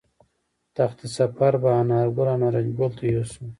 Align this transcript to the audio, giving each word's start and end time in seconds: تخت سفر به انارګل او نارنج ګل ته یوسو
تخت 0.75 0.99
سفر 1.17 1.53
به 1.61 1.69
انارګل 1.81 2.27
او 2.31 2.37
نارنج 2.41 2.69
ګل 2.77 2.91
ته 2.97 3.03
یوسو 3.13 3.41